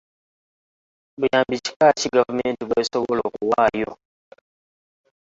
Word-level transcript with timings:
Buyambi 1.19 1.55
kika 1.65 1.87
ki, 1.99 2.07
gavumenti 2.15 2.61
bw'esobola 2.65 3.21
okuwaayo? 3.29 3.91